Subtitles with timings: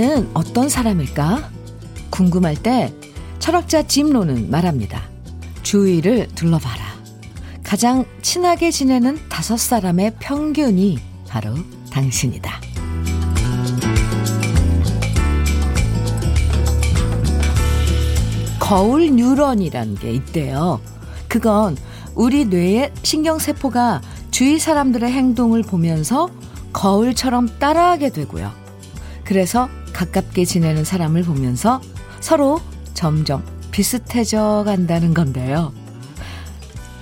[0.00, 1.50] 나는 어떤 사람일까?
[2.08, 2.90] 궁금할 때
[3.38, 5.02] 철학자 짐 로는 말합니다.
[5.62, 6.82] 주위를 둘러봐라.
[7.62, 11.54] 가장 친하게 지내는 다섯 사람의 평균이 바로
[11.92, 12.62] 당신이다.
[18.58, 20.80] 거울 뉴런이란 게 있대요.
[21.28, 21.76] 그건
[22.14, 26.30] 우리 뇌의 신경세포가 주위 사람들의 행동을 보면서
[26.72, 28.50] 거울처럼 따라하게 되고요.
[29.24, 31.80] 그래서 가깝게 지내는 사람을 보면서
[32.20, 32.60] 서로
[32.94, 35.72] 점점 비슷해져 간다는 건데요.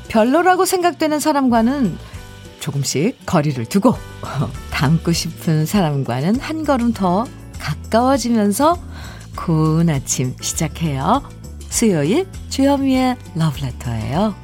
[0.08, 1.96] 별로라고 생각되는 사람과는
[2.60, 3.94] 조금씩 거리를 두고
[4.70, 7.26] 닮고 싶은 사람과는 한 걸음 더
[7.58, 8.78] 가까워지면서
[9.36, 11.22] 고운 아침 시작해요.
[11.70, 14.34] 수요일 주현미의 러브레터예요.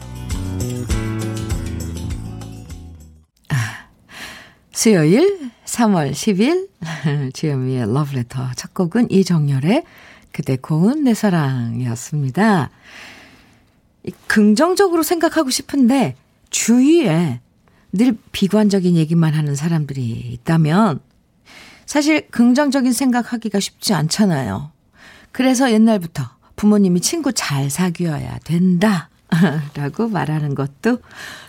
[3.51, 3.57] 아,
[4.73, 5.44] 수요일
[5.75, 6.69] 3월 10일
[7.35, 9.85] 주현미의 러브레터 첫 곡은 이정열의
[10.31, 12.71] 그대 고운 내 사랑이었습니다.
[14.27, 16.17] 긍정적으로 생각하고 싶은데
[16.51, 17.41] 주위에
[17.93, 21.01] 늘 비관적인 얘기만 하는 사람들이 있다면
[21.87, 24.71] 사실 긍정적인 생각하기가 쉽지 않잖아요.
[25.33, 26.23] 그래서 옛날부터
[26.57, 29.09] 부모님이 친구 잘 사귀어야 된다.
[29.75, 30.99] 라고 말하는 것도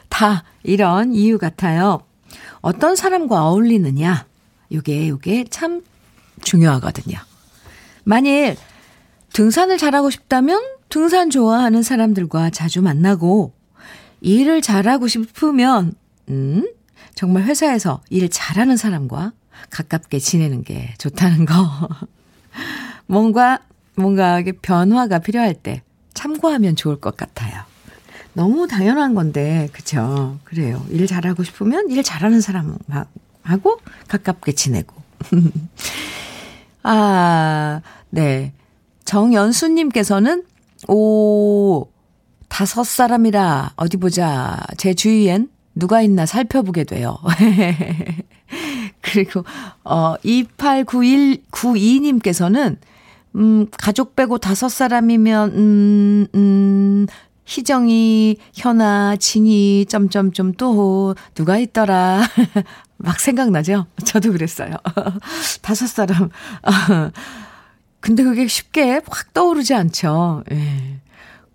[0.10, 2.02] 다 이런 이유 같아요.
[2.66, 4.26] 어떤 사람과 어울리느냐.
[4.72, 5.84] 요게, 요게 참
[6.42, 7.16] 중요하거든요.
[8.04, 8.58] 만일
[9.34, 13.54] 등산을 잘하고 싶다면 등산 좋아하는 사람들과 자주 만나고
[14.22, 15.94] 일을 잘하고 싶으면,
[16.30, 16.68] 음,
[17.14, 19.34] 정말 회사에서 일 잘하는 사람과
[19.70, 21.54] 가깝게 지내는 게 좋다는 거.
[23.06, 23.60] 뭔가
[23.96, 25.84] 뭔가 변화가 필요할 때
[26.16, 27.75] 참고하면 좋을 것 같아요.
[28.36, 30.38] 너무 당연한 건데, 그쵸?
[30.44, 30.86] 그래요.
[30.90, 33.80] 일 잘하고 싶으면 일 잘하는 사람하고
[34.10, 34.94] 가깝게 지내고.
[36.84, 38.52] 아, 네.
[39.06, 40.44] 정연수님께서는,
[40.90, 41.88] 오,
[42.50, 44.60] 다섯 사람이라, 어디 보자.
[44.78, 47.18] 제 주위엔 누가 있나 살펴보게 돼요.
[49.02, 49.46] 그리고,
[49.86, 52.76] 어, 289192님께서는,
[53.36, 57.08] 음, 가족 빼고 다섯 사람이면, 음, 음,
[57.46, 62.22] 희정이, 현아, 진이, 점점점 또, 누가 있더라.
[62.98, 63.86] 막 생각나죠?
[64.04, 64.76] 저도 그랬어요.
[65.62, 66.30] 다섯 사람.
[68.00, 70.44] 근데 그게 쉽게 확 떠오르지 않죠.
[70.52, 71.00] 예.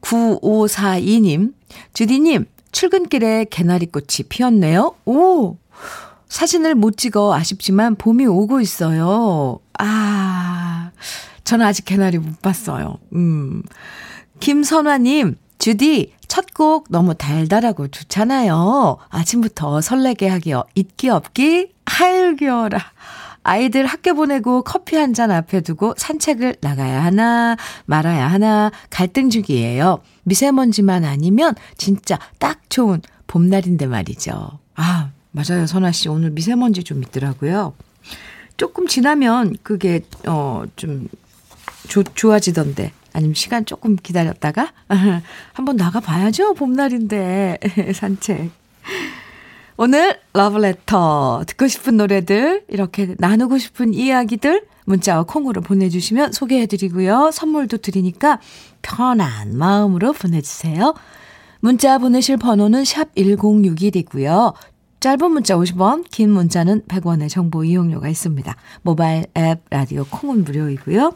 [0.00, 1.52] 9542님,
[1.92, 4.94] 주디님, 출근길에 개나리꽃이 피었네요.
[5.04, 5.56] 오!
[6.28, 9.58] 사진을 못 찍어 아쉽지만 봄이 오고 있어요.
[9.78, 10.90] 아,
[11.44, 12.98] 저는 아직 개나리 못 봤어요.
[13.14, 13.62] 음.
[14.38, 18.96] 김선화님, 주디, 첫 곡 너무 달달하고 좋잖아요.
[19.10, 20.64] 아침부터 설레게 하기요.
[20.74, 22.78] 잊기 없기, 하일겨라.
[23.42, 30.00] 아이들 학교 보내고 커피 한 잔 앞에 두고 산책을 나가야 하나, 말아야 하나, 갈등 중이에요.
[30.24, 34.58] 미세먼지만 아니면 진짜 딱 좋은 봄날인데 말이죠.
[34.76, 35.66] 아, 맞아요.
[35.66, 36.08] 선아 씨.
[36.08, 37.74] 오늘 미세먼지 좀 있더라고요.
[38.56, 41.06] 조금 지나면 그게, 어, 좀
[41.88, 42.92] 조, 좋아지던데.
[43.12, 44.72] 아니면 시간 조금 기다렸다가
[45.52, 46.54] 한번 나가봐야죠.
[46.54, 47.58] 봄날인데
[47.94, 48.50] 산책.
[49.76, 57.30] 오늘 러브레터 듣고 싶은 노래들 이렇게 나누고 싶은 이야기들 문자와 콩으로 보내주시면 소개해드리고요.
[57.32, 58.40] 선물도 드리니까
[58.82, 60.94] 편한 마음으로 보내주세요.
[61.60, 64.54] 문자 보내실 번호는 샵 1061이고요.
[65.00, 68.54] 짧은 문자 50원, 긴 문자는 100원의 정보 이용료가 있습니다.
[68.82, 71.14] 모바일 앱, 라디오 콩은 무료이고요.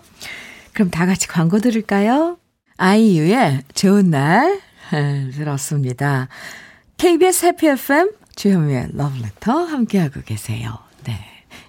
[0.75, 2.37] 그럼 다 같이 광고 들을까요?
[2.77, 4.61] 아이유의 좋은 날
[5.33, 6.29] 들었습니다.
[6.97, 10.79] KBS 해피 FM 주현미의 러브레터 함께하고 계세요.
[11.05, 11.19] 네.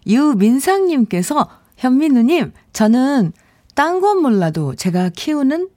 [0.07, 1.47] 유민상님께서
[1.77, 3.31] 현민우님 저는
[3.75, 5.69] 딴 건 몰라도 제가 키우는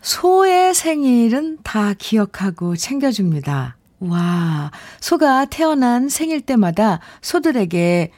[0.00, 3.76] 소의 생일은 다 기억하고 챙겨줍니다.
[4.00, 4.70] 와,
[5.00, 8.10] 소가 태어난 생일 때마다 소들에게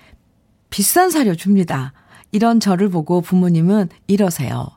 [0.70, 1.92] 비싼 사료 줍니다.
[2.32, 4.68] 이런 저를 보고 부모님은 이러세요.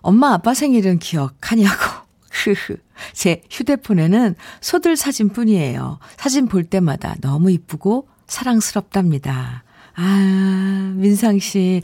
[0.00, 2.06] 엄마 아빠 생일은 기억하냐고.
[3.12, 5.98] 제 휴대폰에는 소들 사진 뿐이에요.
[6.16, 9.64] 사진 볼 때마다 너무 이쁘고 사랑스럽답니다.
[9.94, 11.82] 아, 민상 씨.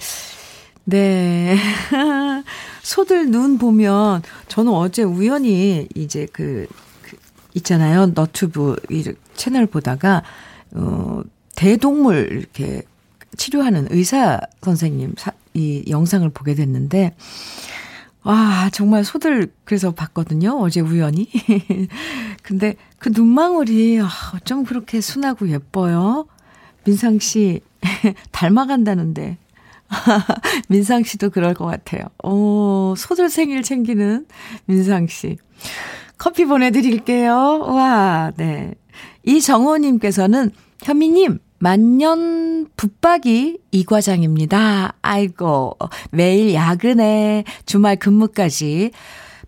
[0.84, 1.56] 네.
[2.82, 6.66] 소들 눈 보면 저는 어제 우연히 이제 그,
[7.02, 7.16] 그
[7.54, 8.06] 있잖아요.
[8.06, 9.04] 너튜브 이
[9.34, 10.22] 채널 보다가
[10.72, 11.22] 어
[11.54, 12.82] 대동물 이렇게
[13.36, 17.14] 치료하는 의사 선생님 사, 이 영상을 보게 됐는데,
[18.24, 20.58] 와, 정말 소들 그래서 봤거든요.
[20.60, 21.28] 어제 우연히.
[22.42, 26.26] 근데 그 눈망울이 아, 어쩜 그렇게 순하고 예뻐요?
[26.84, 27.60] 민상 씨
[28.30, 29.38] 닮아간다는데.
[30.68, 32.04] 민상 씨도 그럴 것 같아요.
[32.22, 34.26] 오, 소들 생일 챙기는
[34.66, 35.36] 민상 씨.
[36.16, 37.34] 커피 보내드릴게요.
[37.66, 38.74] 와, 네.
[39.24, 40.52] 이정호님께서는
[40.82, 44.94] 현미님, 만년 붙박이 이 과장입니다.
[45.00, 45.78] 아이고,
[46.10, 48.90] 매일 야근에 주말 근무까지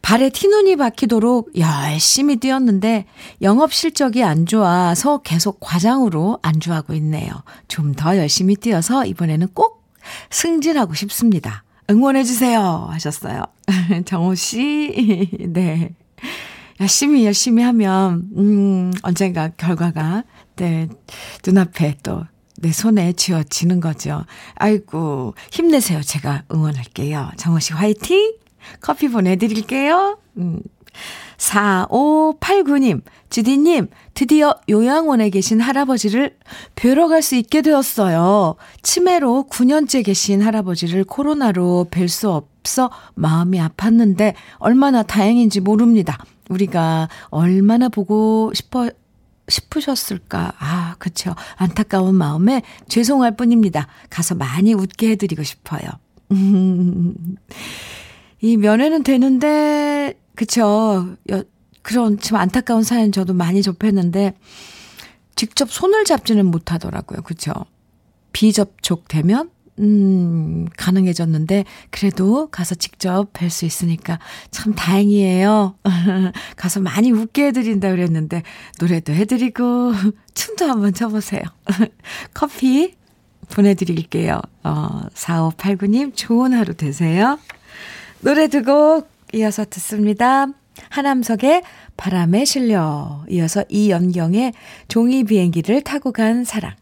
[0.00, 3.06] 발에 티눈이 박히도록 열심히 뛰었는데
[3.42, 7.32] 영업 실적이 안 좋아서 계속 과장으로 안주하고 있네요.
[7.66, 9.82] 좀 더 열심히 뛰어서 이번에는 꼭
[10.30, 11.64] 승진하고 싶습니다.
[11.90, 12.60] 응원해주세요.
[12.90, 13.42] 하셨어요.
[14.06, 15.28] 정호 씨.
[15.48, 15.94] 네.
[16.80, 20.22] 열심히 열심히 하면, 음, 언젠가 결과가,
[20.56, 20.88] 네,
[21.46, 22.24] 눈앞에 또,
[22.58, 24.24] 내 손에 쥐어지는 거죠.
[24.54, 26.02] 아이고, 힘내세요.
[26.02, 27.30] 제가 응원할게요.
[27.36, 28.34] 정호 씨 화이팅!
[28.80, 30.18] 커피 보내드릴게요.
[30.38, 30.60] 음.
[31.36, 36.36] 4589님, 주디님, 드디어 요양원에 계신 할아버지를
[36.76, 38.54] 뵈러 갈 수 있게 되었어요.
[38.82, 46.18] 치매로 9년째 계신 할아버지를 코로나로 뵐 수 없어 마음이 아팠는데 얼마나 다행인지 모릅니다.
[46.48, 48.88] 우리가 얼마나 보고 싶어,
[49.48, 50.52] 싶으셨을까.
[50.58, 51.34] 아, 그쵸.
[51.56, 53.86] 안타까운 마음에 죄송할 뿐입니다.
[54.10, 55.82] 가서 많이 웃게 해드리고 싶어요.
[58.40, 61.16] 이 면회는 되는데, 그쵸.
[61.30, 61.44] 여,
[61.82, 64.34] 그런 참 안타까운 사연 저도 많이 접했는데,
[65.36, 67.22] 직접 손을 잡지는 못하더라고요.
[67.22, 67.52] 그쵸.
[68.32, 69.50] 비접촉 되면,
[69.80, 74.18] 음, 가능해졌는데, 그래도 가서 직접 뵐 수 있으니까
[74.50, 75.74] 참 다행이에요.
[76.56, 78.42] 가서 많이 웃게 해드린다 그랬는데,
[78.80, 79.92] 노래도 해드리고,
[80.34, 81.42] 춤도 한번 춰보세요.
[82.34, 82.94] 커피
[83.54, 84.40] 보내드릴게요.
[84.62, 87.38] 어, 4589님, 좋은 하루 되세요.
[88.20, 90.46] 노래 두 곡 이어서 듣습니다.
[90.90, 91.62] 하남석의
[91.96, 94.52] 바람에 실려 이어서 이연경의
[94.88, 96.72] 종이 비행기를 타고 간 사랑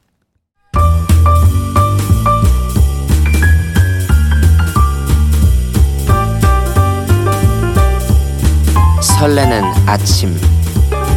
[9.22, 10.36] 설레는 아침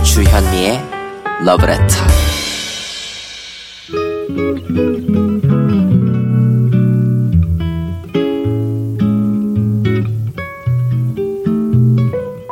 [0.03, 0.79] 주현미의
[1.43, 1.95] 러브레터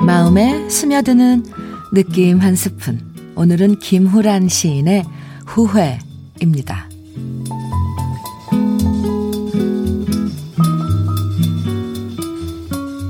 [0.02, 1.46] 마음에 스며드는
[1.94, 3.00] 느낌 한 스푼.
[3.36, 5.06] 오늘은 김후란 시인의
[5.46, 6.90] 후회입니다.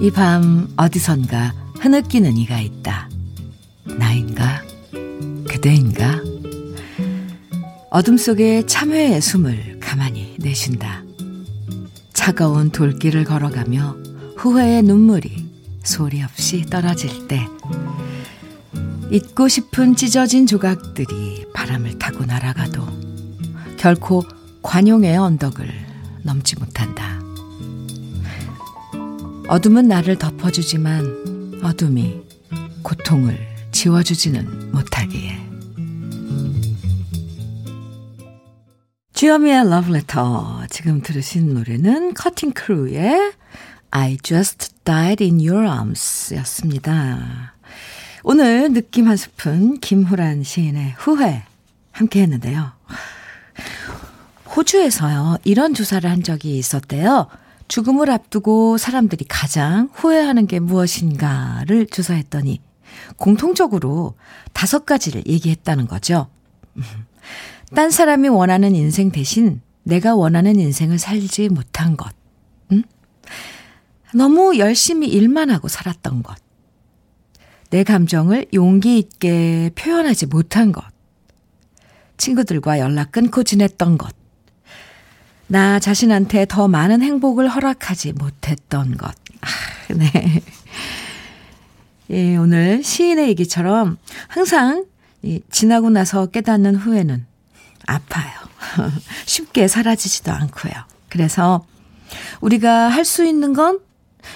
[0.01, 3.09] 이 밤 어디선가 흐느끼는 이가 있다.
[3.83, 4.61] 나인가?
[5.49, 6.23] 그대인가?
[7.89, 11.03] 어둠 속에 참회의 숨을 가만히 내쉰다.
[12.13, 13.97] 차가운 돌길을 걸어가며
[14.37, 15.45] 후회의 눈물이
[15.83, 17.45] 소리 없이 떨어질 때
[19.11, 22.87] 잊고 싶은 찢어진 조각들이 바람을 타고 날아가도
[23.75, 24.23] 결코
[24.61, 25.69] 관용의 언덕을
[26.21, 27.19] 넘지 못한다.
[29.49, 31.32] 어둠은 나를 덮어주지만
[31.63, 32.21] 어둠이
[32.83, 33.37] 고통을
[33.71, 35.43] 지워주지는 못하기에.
[39.13, 40.65] 주여미의 러브레터.
[40.69, 43.33] 지금 들으신 노래는 커팅 크루의
[43.91, 47.53] I just died in your arms 였습니다.
[48.23, 51.43] 오늘 느낌 한 스푼 김후란 시인의 후회
[51.91, 52.71] 함께 했는데요.
[54.55, 57.27] 호주에서요, 이런 조사를 한 적이 있었대요.
[57.73, 62.61] 죽음을 앞두고 사람들이 가장 후회하는 게 무엇인가를 조사했더니
[63.17, 64.13] 공통적으로
[64.53, 66.27] 다섯 가지를 얘기했다는 거죠.
[67.73, 72.13] 딴 사람이 원하는 인생 대신 내가 원하는 인생을 살지 못한 것.
[74.13, 76.37] 너무 열심히 일만 하고 살았던 것.
[77.71, 80.83] 내 감정을 용기 있게 표현하지 못한 것.
[82.17, 84.22] 친구들과 연락 끊고 지냈던 것.
[85.47, 89.07] 나 자신한테 더 많은 행복을 허락하지 못했던 것.
[89.41, 90.41] 아, 네.
[92.09, 93.97] 예, 오늘 시인의 얘기처럼
[94.27, 94.85] 항상
[95.21, 97.25] 이 지나고 나서 깨닫는 후회는
[97.85, 98.31] 아파요.
[99.25, 100.73] 쉽게 사라지지도 않고요.
[101.09, 101.65] 그래서
[102.41, 103.79] 우리가 할 수 있는 건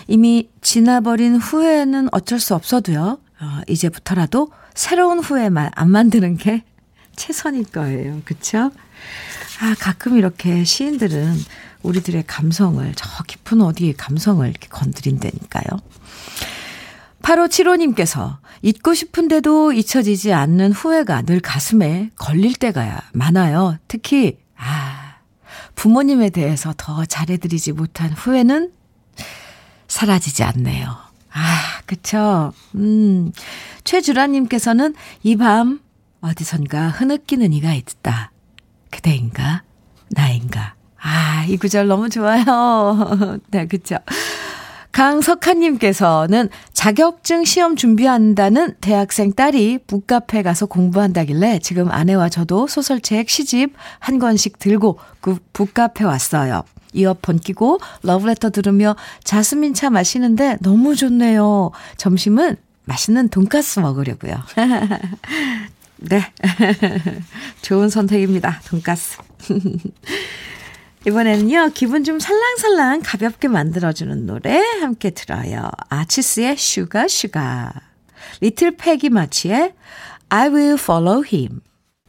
[0.07, 3.19] 이미 지나버린 후회는 어쩔 수 없어도요.
[3.39, 6.63] 어, 이제부터라도 새로운 후회만 안 만드는 게
[7.15, 8.21] 최선일 거예요.
[8.25, 8.71] 그쵸?
[9.59, 11.35] 아, 가끔 이렇게 시인들은
[11.83, 15.79] 우리들의 감성을, 저 깊은 어디에 감성을 이렇게 건드린다니까요.
[17.21, 23.77] 8575님께서 잊고 싶은데도 잊혀지지 않는 후회가 늘 가슴에 걸릴 때가 많아요.
[23.87, 25.15] 특히, 아,
[25.75, 28.71] 부모님에 대해서 더 잘해드리지 못한 후회는
[29.87, 30.95] 사라지지 않네요.
[31.31, 32.53] 아, 그쵸.
[32.75, 33.31] 음,
[33.83, 35.79] 최주라님께서는 이 밤
[36.21, 38.31] 어디선가 흐느끼는 이가 있다.
[38.91, 39.63] 그대인가?
[40.09, 40.75] 나인가?
[41.01, 43.39] 아, 이 구절 너무 좋아요.
[43.49, 43.97] 네, 그쵸.
[44.91, 54.17] 강석하님께서는 자격증 시험 준비한다는 대학생 딸이 북카페 가서 공부한다길래 지금 아내와 저도 소설책 시집 한
[54.17, 56.63] 권씩 들고 그 북카페 왔어요.
[56.93, 61.69] 이어폰 끼고 러브레터 들으며 자스민 차 마시는데 너무 좋네요.
[61.97, 64.33] 점심은 맛있는 돈가스 먹으려고요.
[65.97, 66.21] 네.
[67.61, 68.61] 좋은 선택입니다.
[68.65, 69.17] 돈가스.
[71.07, 75.69] 이번에는요, 기분 좀 살랑살랑 가볍게 만들어주는 노래 함께 들어요.
[75.89, 77.71] 아치스의 슈가 슈가.
[78.41, 79.73] 리틀 패기 마치의
[80.29, 81.61] I will follow him.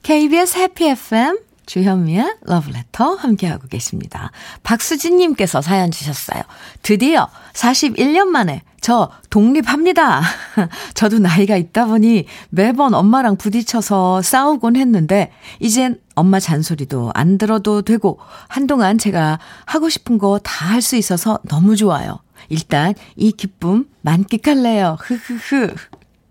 [0.02, 4.32] KBS 해피 FM 주현미의 러브레터 함께하고 계십니다.
[4.62, 6.42] 박수진님께서 사연 주셨어요.
[6.82, 10.22] 드디어 41년 만에 저 독립합니다.
[10.94, 18.18] 저도 나이가 있다 보니 매번 엄마랑 부딪혀서 싸우곤 했는데, 이젠 엄마 잔소리도 안 들어도 되고,
[18.48, 22.18] 한동안 제가 하고 싶은 거 다 할 수 있어서 너무 좋아요.
[22.48, 24.96] 일단 이 기쁨 만끽할래요.
[25.00, 25.74] 흐흐흐.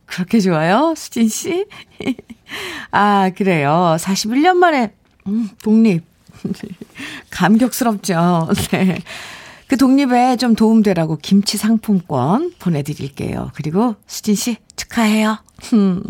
[0.06, 0.94] 그렇게 좋아요?
[0.96, 1.66] 수진 씨?
[2.92, 3.98] 아, 그래요.
[4.00, 4.94] 41년 만에
[5.28, 6.06] 음, 독립.
[7.30, 8.48] 감격스럽죠.
[8.72, 9.00] 네.
[9.68, 13.52] 그 독립에 좀 도움되라고 김치 상품권 보내드릴게요.
[13.54, 15.40] 그리고 수진 씨 축하해요.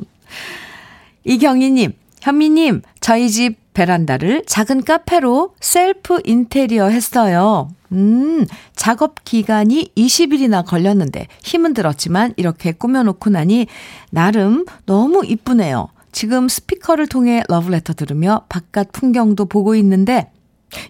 [1.23, 7.69] 이경희님, 현미님, 저희 집 베란다를 작은 카페로 셀프 인테리어 했어요.
[7.91, 8.45] 음,
[8.75, 13.67] 작업 기간이 20일이나 걸렸는데 힘은 들었지만 이렇게 꾸며놓고 나니
[14.09, 15.89] 나름 너무 이쁘네요.
[16.11, 20.31] 지금 스피커를 통해 러브레터 들으며 바깥 풍경도 보고 있는데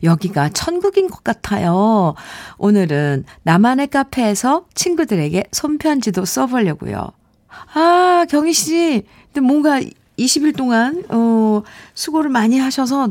[0.04, 2.16] 여기가 천국인 것 같아요.
[2.58, 7.12] 오늘은 나만의 카페에서 친구들에게 손편지도 써보려고요.
[7.74, 9.04] 아, 경희 씨.
[9.34, 9.80] 근데 뭔가
[10.18, 11.62] 20일 동안, 어,
[11.94, 13.10] 수고를 많이 하셔서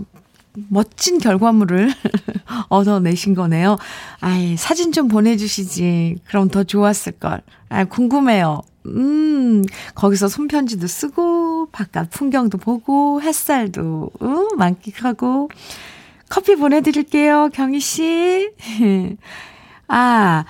[0.68, 1.92] 멋진 결과물을
[2.68, 3.76] 얻어내신 거네요.
[4.20, 6.16] 아이, 사진 좀 보내주시지.
[6.26, 7.42] 그럼 더 좋았을걸.
[7.68, 8.62] 아, 궁금해요.
[8.86, 15.48] 음, 거기서 손편지도 쓰고, 바깥 풍경도 보고, 햇살도, 음, 만끽하고.
[16.28, 18.50] 커피 보내드릴게요, 경희씨.
[19.88, 20.44] 아,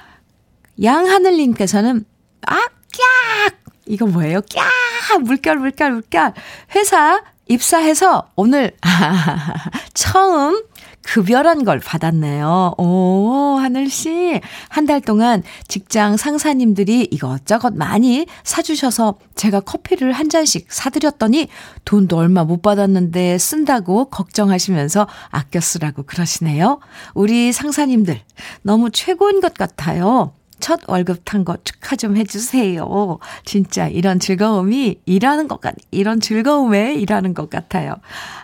[0.82, 2.04] 양하늘님께서는,
[2.46, 3.54] 아, 깍!
[3.86, 4.40] 이거 뭐예요?
[4.52, 5.22] 깍!
[5.22, 6.32] 물결, 물결, 물결.
[6.74, 8.76] 회사 입사해서 오늘,
[9.94, 10.62] 처음
[11.06, 12.74] 급여란 걸 받았네요.
[12.78, 14.40] 오, 하늘씨.
[14.68, 21.48] 한 달 동안 직장 상사님들이 이것저것 많이 사주셔서 제가 커피를 한 잔씩 사드렸더니
[21.84, 26.78] 돈도 얼마 못 받았는데 쓴다고 걱정하시면서 아껴 쓰라고 그러시네요.
[27.14, 28.20] 우리 상사님들
[28.62, 30.32] 너무 최고인 것 같아요.
[30.66, 33.18] 첫 월급 탄 거 축하 좀 해주세요.
[33.44, 37.94] 진짜 이런 즐거움이 일하는 것 같, 이런 즐거움에 일하는 것 같아요.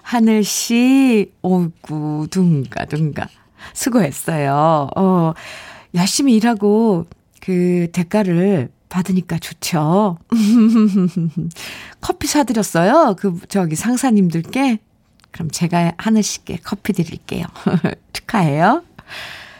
[0.02, 3.26] 하늘씨, 오구, 둥가, 둥가.
[3.74, 4.86] 수고했어요.
[4.94, 5.32] 어,
[5.96, 7.06] 열심히 일하고
[7.40, 10.18] 그 대가를 받으니까 좋죠.
[12.00, 13.16] 커피 사드렸어요.
[13.18, 14.78] 그, 저기 상사님들께.
[15.32, 17.46] 그럼 제가 하늘씨께 커피 드릴게요.
[18.12, 18.84] 축하해요.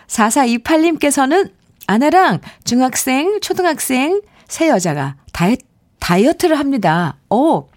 [0.07, 1.51] 4428님께서는
[1.87, 5.57] 아내랑 중학생, 초등학생 새 여자가 다이,
[5.99, 7.17] 다이어트를 합니다.
[7.31, 7.69] 오!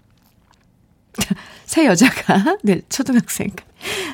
[1.64, 3.50] 새 여자가, 네, 초등학생.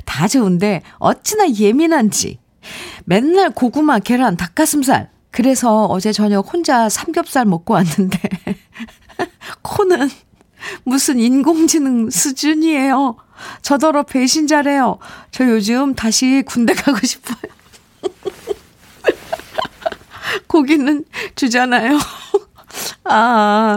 [0.05, 2.39] 다 좋은데, 어찌나 예민한지.
[3.05, 5.11] 맨날 고구마, 계란, 닭가슴살.
[5.31, 8.19] 그래서 어제 저녁 혼자 삼겹살 먹고 왔는데,
[9.63, 10.09] 코는
[10.85, 13.17] 무슨 인공지능 수준이에요.
[13.63, 14.99] 저더러 배신자래요.
[15.31, 17.53] 저 요즘 다시 군대 가고 싶어요.
[20.49, 21.99] 고기는 주잖아요.
[23.05, 23.77] 아,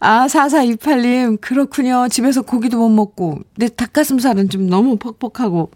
[0.00, 2.08] 아, 4428님, 그렇군요.
[2.08, 5.70] 집에서 고기도 못 먹고, 내 닭가슴살은 좀 너무 퍽퍽하고.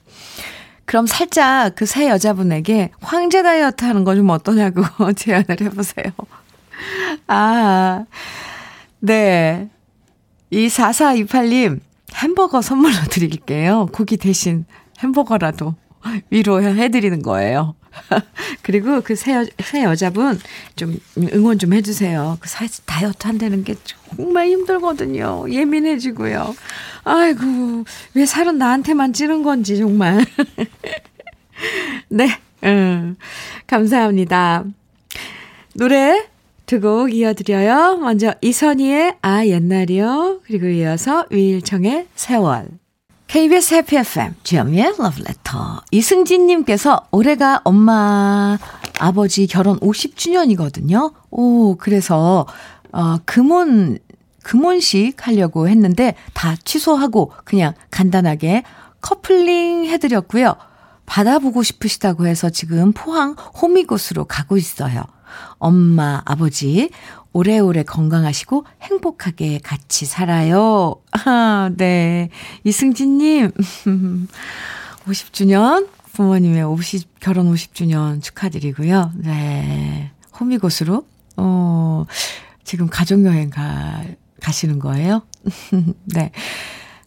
[0.85, 4.83] 그럼 살짝 그 새 여자분에게 황제 다이어트 하는 거 좀 어떠냐고
[5.15, 6.13] 제안을 해보세요.
[7.27, 8.05] 아,
[9.01, 9.69] 네.
[10.51, 11.81] 이 4428님,
[12.15, 13.89] 햄버거 선물로 드릴게요.
[13.93, 14.65] 고기 대신
[15.03, 15.75] 햄버거라도
[16.31, 17.75] 위로해드리는 거예요.
[18.63, 20.39] 그리고 그 새, 새 여자분
[20.77, 20.99] 좀
[21.35, 22.39] 응원 좀 해주세요.
[22.41, 25.47] 그 사, 다이어트 한다는 게 정말 힘들거든요.
[25.51, 26.55] 예민해지고요.
[27.05, 27.85] 아이고,
[28.15, 30.25] 왜 살은 나한테만 찌는 건지 정말.
[32.09, 32.29] 네,
[32.65, 33.17] 음,
[33.67, 34.65] 감사합니다.
[35.75, 36.27] 노래
[36.67, 37.99] 두 곡 이어드려요.
[37.99, 40.41] 먼저 이선희의 아 옛날이요.
[40.47, 42.67] 그리고 이어서 위일청의 세월.
[43.29, 48.57] KBS 해피 FM 주현미의 러브레터 이승진님께서 올해가 엄마
[48.99, 51.13] 아버지 결혼 50주년이거든요.
[51.31, 52.47] 오 그래서
[52.93, 53.99] 어 금혼
[54.43, 58.63] 금혼식 하려고 했는데 다 취소하고 그냥 간단하게
[59.01, 60.55] 커플링 해드렸고요.
[61.05, 65.03] 받아보고 싶으시다고 해서 지금 포항 호미곶으로 가고 있어요.
[65.59, 66.91] 엄마, 아버지,
[67.37, 70.95] 오래오래 건강하시고 행복하게 같이 살아요.
[71.13, 72.31] 아, 네.
[72.65, 73.51] 이승진님,
[75.07, 79.13] 50주년, 부모님의 50, 결혼 50주년 축하드리고요.
[79.17, 80.13] 네.
[80.41, 81.05] 호미곶으로,
[81.37, 82.07] 어,
[82.65, 84.03] 지금 가족여행 가,
[84.41, 85.21] 가시는 거예요?
[86.07, 86.33] 네.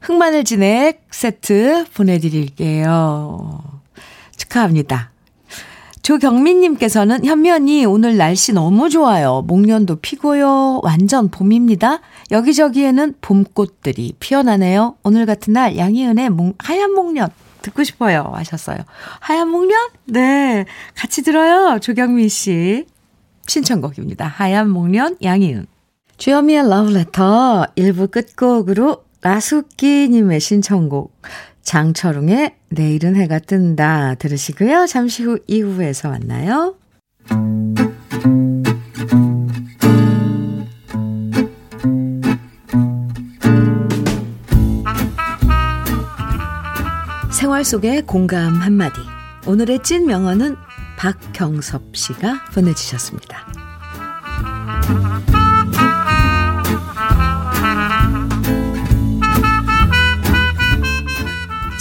[0.01, 3.63] 흑마늘 진액 세트 보내드릴게요.
[4.38, 5.09] 축하합니다.
[6.09, 7.19] 조경민님께서는
[7.51, 9.43] 언니 오늘 날씨 너무 좋아요.
[9.45, 10.79] 목련도 피고요.
[10.81, 12.01] 완전 봄입니다.
[12.31, 14.95] 여기저기에는 봄꽃들이 피어나네요.
[15.03, 17.29] 오늘 같은 날 양희은의 목, 하얀 목련
[17.61, 18.31] 듣고 싶어요.
[18.33, 18.79] 하셨어요.
[19.19, 19.89] 하얀 목련?
[20.05, 20.65] 네.
[20.95, 21.77] 같이 들어요.
[21.79, 22.87] 조경민 씨.
[23.45, 24.25] 신청곡입니다.
[24.25, 25.67] 하얀 목련 양희은.
[26.17, 31.13] 주여미의 러브레터 1부 끝곡으로 라수끼님의 신청곡
[31.69, 34.88] 장철웅의 내일은 해가 뜬다 들으시고요.
[34.88, 36.73] 잠시 후 2부에서 만나요.
[47.31, 48.99] 생활 속의 공감 한마디.
[49.45, 50.55] 오늘의 찐 명언은
[50.97, 53.45] 박경섭 씨가 보내주셨습니다.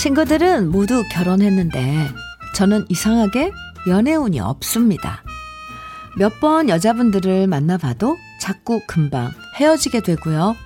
[0.09, 2.09] 친구들은 모두 결혼했는데
[2.55, 3.53] 저는 이상하게
[3.87, 5.23] 연애운이 없습니다.
[6.17, 10.57] 몇 번 여자분들을 만나봐도 자꾸 금방 헤어지게 되고요.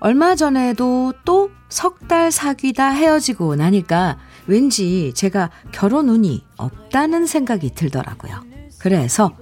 [0.00, 8.44] 얼마 전에도 또 석 달 사귀다 헤어지고 나니까 왠지 제가 결혼 운이 없다는 생각이 들더라고요.
[8.78, 9.34] 그래서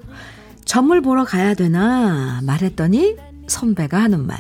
[0.65, 3.17] 점을 보러 가야 되나 말했더니
[3.49, 4.39] 선배가 하는 말.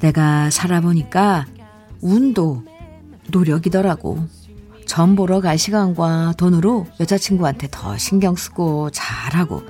[0.00, 1.46] 내가 살아보니까
[2.02, 2.64] 운도
[3.30, 4.26] 노력이더라고.
[4.86, 9.62] 점 보러 갈 시간과 돈으로 여자친구한테 더 신경 쓰고 잘하고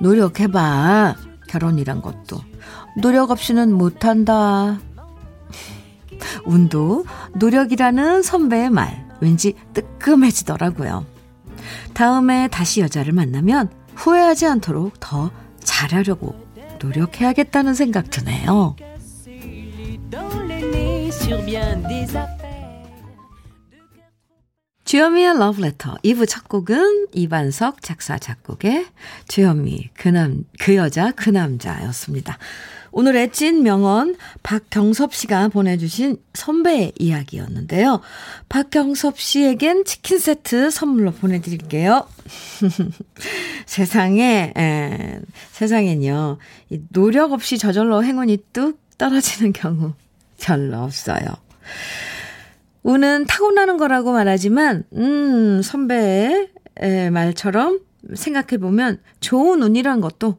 [0.00, 1.16] 노력해봐.
[1.48, 2.38] 결혼이란 것도.
[3.00, 4.80] 노력 없이는 못한다.
[6.44, 9.06] 운도 노력이라는 선배의 말.
[9.20, 11.06] 왠지 뜨끔해지더라고요.
[11.94, 15.30] 다음에 다시 여자를 만나면 후회하지 않도록 더
[15.62, 16.34] 잘하려고
[16.80, 18.76] 노력해야겠다는 생각 드네요.
[24.86, 28.86] 주현미의 러브레터 2부 첫 곡은 이반석 작사 작곡의
[29.26, 32.38] 주현미 그남 그 여자 그 남자였습니다.
[32.92, 38.00] 오늘의 찐 명언 박경섭 씨가 보내주신 선배의 이야기였는데요.
[38.48, 42.06] 박경섭 씨에겐 치킨 세트 선물로 보내드릴게요.
[43.66, 45.20] 세상에 에,
[45.50, 46.38] 세상엔요
[46.70, 49.94] 이 노력 없이 저절로 행운이 뚝 떨어지는 경우
[50.40, 51.26] 별로 없어요.
[52.86, 56.50] 운은 타고나는 거라고 말하지만, 음, 선배의
[57.10, 57.80] 말처럼
[58.14, 60.38] 생각해보면 좋은 운이란 것도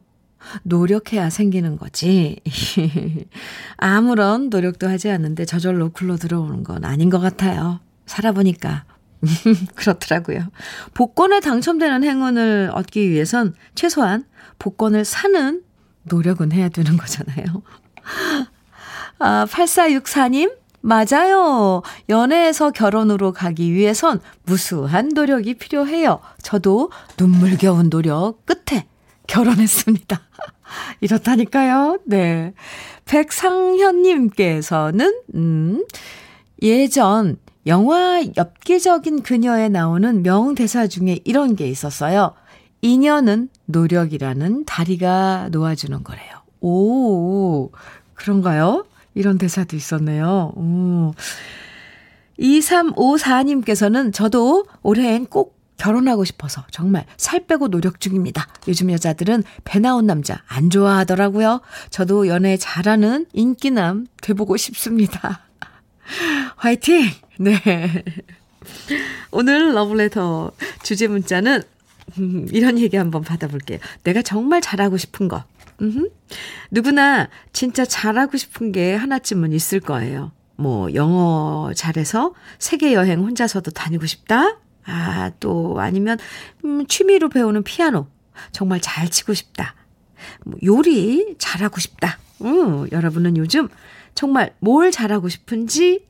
[0.62, 2.40] 노력해야 생기는 거지.
[3.76, 7.80] 아무런 노력도 하지 않는데 저절로 굴러 들어오는 건 아닌 것 같아요.
[8.06, 8.84] 살아보니까.
[9.74, 10.48] 그렇더라고요.
[10.94, 14.24] 복권에 당첨되는 행운을 얻기 위해선 최소한
[14.58, 15.62] 복권을 사는
[16.04, 17.62] 노력은 해야 되는 거잖아요.
[19.18, 21.82] 아, 8464님, 맞아요.
[22.08, 26.20] 연애에서 결혼으로 가기 위해선 무수한 노력이 필요해요.
[26.42, 28.86] 저도 눈물겨운 노력 끝에
[29.26, 30.20] 결혼했습니다.
[31.00, 31.98] 이렇다니까요.
[32.04, 32.54] 네.
[33.06, 35.84] 백상현님께서는, 음,
[36.62, 42.34] 예전 영화 엽기적인 그녀에 나오는 명대사 중에 이런 게 있었어요.
[42.80, 46.38] 인연은 노력이라는 다리가 놓아주는 거래요.
[46.60, 47.70] 오,
[48.14, 48.86] 그런가요?
[49.18, 50.52] 이런 대사도 있었네요.
[50.54, 51.12] 오.
[52.38, 58.46] 2354님께서는 저도 올해엔 꼭 결혼하고 싶어서 정말 살 빼고 노력 중입니다.
[58.68, 61.60] 요즘 여자들은 배 나온 남자 안 좋아하더라고요.
[61.90, 65.40] 저도 연애 잘하는 인기남 돼보고 싶습니다.
[66.56, 67.10] 화이팅!
[67.40, 68.04] 네.
[69.32, 70.52] 오늘 러브레터
[70.84, 71.62] 주제 문자는
[72.18, 73.80] 음, 이런 얘기 한번 받아볼게요.
[74.04, 75.42] 내가 정말 잘하고 싶은 거.
[75.80, 76.08] 음
[76.70, 80.32] 누구나 진짜 잘하고 싶은 게 하나쯤은 있을 거예요.
[80.60, 84.58] 뭐, 영어 잘해서 세계 여행 혼자서도 다니고 싶다?
[84.84, 86.18] 아, 또 아니면,
[86.64, 88.08] 음, 취미로 배우는 피아노.
[88.50, 89.76] 정말 잘 치고 싶다.
[90.44, 92.18] 뭐 요리 잘하고 싶다.
[92.42, 93.68] 음, 여러분은 요즘
[94.14, 96.06] 정말 뭘 잘하고 싶은지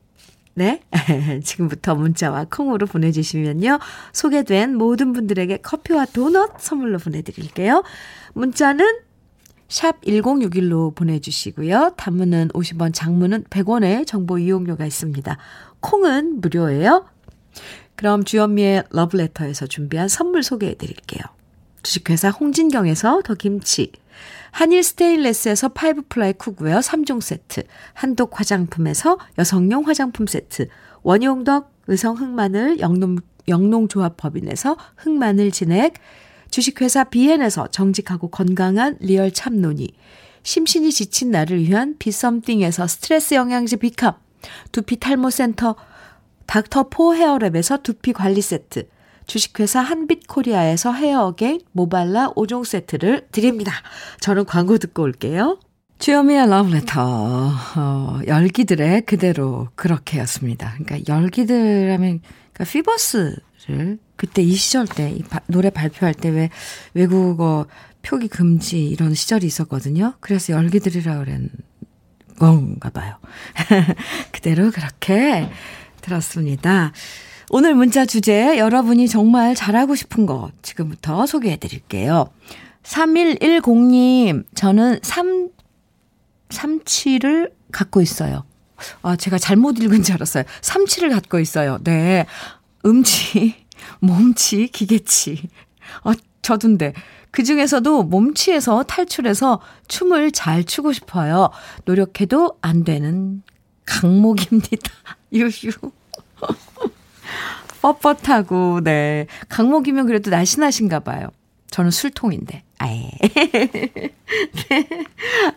[0.55, 0.83] 네.
[1.45, 3.79] 지금부터 문자와 콩으로 보내주시면요.
[4.13, 7.85] 소개된 모든 분들에게 커피와 도넛 선물로 보내드릴게요.
[8.35, 8.85] 문자는
[9.69, 11.95] 샵 1061로 보내주시고요.
[11.97, 15.37] 단문은 50원, 장문은 100원의 정보 이용료가 있습니다.
[15.81, 17.07] 콩은 무료예요.
[17.95, 21.23] 그럼 주현미의 러브레터에서 준비한 선물 소개해 드릴게요.
[21.83, 23.93] 주식회사 홍진경에서 더김치,
[24.51, 30.69] 한일 스테인레스에서 five ply cookware 3종 세트, 한독 화장품에서 여성용 화장품 세트,
[31.03, 35.95] 원용덕 의성 흑마늘 영농, 영농조합법인에서 흑마늘 진액,
[36.51, 39.89] 주식회사 비엔에서 정직하고 건강한 real 참노니,
[40.43, 44.17] 심신이 지친 나를 위한 비썸띵에서 스트레스 영양제 비캅,
[44.73, 45.77] 두피 탈모 센터
[46.47, 48.89] 닥터 포 헤어랩에서 두피 관리 세트,
[49.27, 53.73] 주식회사 한빛코리아에서 헤어게인 모발라 5종 세트를 드립니다.
[54.21, 55.59] 저는 광고 듣고 올게요.
[55.99, 60.77] 주현미의 러브레터, 어, 열기들의 그대로 그렇게였습니다.
[60.79, 62.21] 그러니까 열기들 하면,
[62.53, 66.51] 그러니까 피버스를 그때 이 시절 때, 이 바, 노래 발표할 때 왜
[66.93, 67.67] 외국어
[68.03, 70.15] 표기 금지 이런 시절이 있었거든요.
[70.21, 71.41] 그래서 열기들이라 그랬
[72.39, 73.17] 건가 봐요.
[74.33, 75.49] 그대로 그렇게
[76.01, 76.93] 들었습니다.
[77.51, 82.31] 오늘 문자 주제 여러분이 정말 잘하고 싶은 거 지금부터 소개해 드릴게요.
[82.83, 85.49] 3110님, 저는 3,
[86.49, 88.45] 37을 갖고 있어요.
[89.03, 90.45] 아, 제가 잘못 읽은 줄 알았어요.
[90.63, 91.79] 37을 갖고 있어요.
[91.85, 92.27] 네.
[92.87, 93.55] 음치,
[94.01, 95.49] 몸치, 기계치.
[96.05, 96.95] 어, 저도인데.
[97.31, 101.51] 그 중에서도 몸치에서 탈출해서 춤을 잘 추고 싶어요.
[101.85, 103.43] 노력해도 안 되는
[103.85, 104.93] 강목입니다.
[105.33, 105.51] 유유.
[107.83, 109.27] 뻣뻣하고, 네.
[109.49, 111.29] 강목이면 그래도 날씬하신가 봐요.
[111.71, 112.65] 저는 술통인데.
[112.79, 113.11] 아예.
[114.69, 114.89] 네.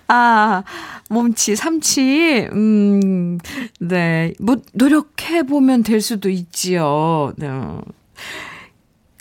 [0.08, 0.64] 아,
[1.10, 3.38] 몸치, 삼치, 음,
[3.80, 4.34] 네.
[4.40, 7.34] 뭐, 노력해보면 될 수도 있지요.
[7.38, 7.48] 네.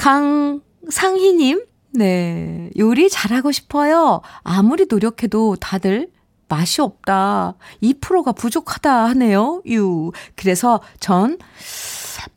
[0.00, 2.70] 강상희님, 네.
[2.78, 4.22] 요리 잘하고 싶어요.
[4.42, 6.08] 아무리 노력해도 다들
[6.48, 7.54] 맛이 없다.
[7.82, 9.62] 2%가 부족하다 하네요.
[9.66, 10.10] 유.
[10.36, 11.36] 그래서 전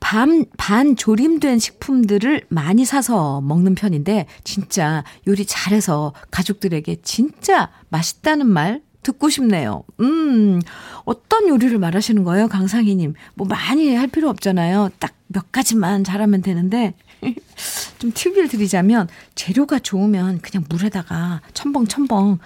[0.01, 8.81] 반, 반 조림된 식품들을 많이 사서 먹는 편인데, 진짜 요리 잘해서 가족들에게 진짜 맛있다는 말
[9.03, 9.83] 듣고 싶네요.
[10.01, 10.61] 음,
[11.05, 13.13] 어떤 요리를 말하시는 거예요, 강상희님?
[13.35, 14.89] 뭐 많이 할 필요 없잖아요.
[14.99, 16.93] 딱 몇 가지만 잘하면 되는데,
[17.99, 22.39] 좀 팁을 드리자면, 재료가 좋으면 그냥 물에다가 첨벙첨벙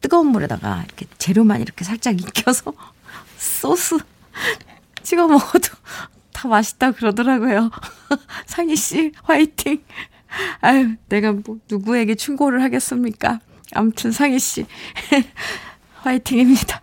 [0.00, 2.72] 뜨거운 물에다가 이렇게 재료만 이렇게 살짝 익혀서
[3.38, 3.98] 소스
[5.02, 5.68] 찍어 먹어도
[6.32, 7.70] 다 맛있다 그러더라고요.
[8.46, 9.82] 상희 씨, 화이팅.
[10.60, 13.40] 아유, 내가 뭐 누구에게 충고를 하겠습니까?
[13.72, 14.66] 아무튼 상희 씨,
[16.02, 16.80] 화이팅입니다.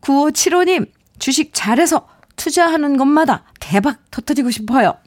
[0.00, 4.98] 9575님, 주식 잘해서 투자하는 것마다 대박 터뜨리고 싶어요.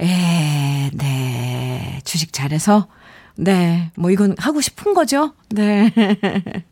[0.00, 0.45] 에, 네.
[2.16, 2.88] 주식 잘해서,
[3.36, 3.90] 네.
[3.94, 5.34] 뭐 이건 하고 싶은 거죠?
[5.50, 5.92] 네.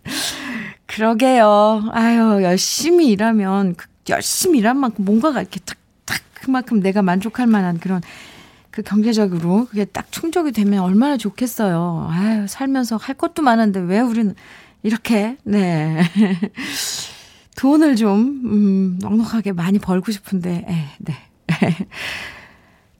[0.86, 1.90] 그러게요.
[1.92, 5.76] 아유, 열심히 일하면, 그 열심히 일한 만큼 뭔가가 이렇게 탁
[6.32, 8.00] 그만큼 내가 만족할 만한 그런
[8.70, 12.08] 그 경제적으로 그게 딱 충족이 되면 얼마나 좋겠어요.
[12.10, 14.34] 아유, 살면서 할 것도 많은데 왜 우리는
[14.82, 16.00] 이렇게, 네.
[17.56, 21.14] 돈을 좀, 음, 넉넉하게 많이 벌고 싶은데, 에, 네.